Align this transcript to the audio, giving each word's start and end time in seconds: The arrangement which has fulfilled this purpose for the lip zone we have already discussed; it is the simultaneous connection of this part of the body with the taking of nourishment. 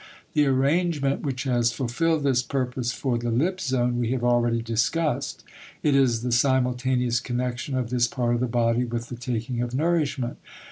The 0.33 0.47
arrangement 0.47 1.21
which 1.21 1.43
has 1.43 1.71
fulfilled 1.71 2.23
this 2.23 2.41
purpose 2.41 2.91
for 2.91 3.19
the 3.19 3.29
lip 3.29 3.59
zone 3.61 3.99
we 3.99 4.09
have 4.13 4.23
already 4.23 4.63
discussed; 4.63 5.43
it 5.83 5.95
is 5.95 6.23
the 6.23 6.31
simultaneous 6.31 7.19
connection 7.19 7.77
of 7.77 7.91
this 7.91 8.07
part 8.07 8.33
of 8.33 8.39
the 8.39 8.47
body 8.47 8.83
with 8.83 9.09
the 9.09 9.15
taking 9.15 9.61
of 9.61 9.75
nourishment. 9.75 10.37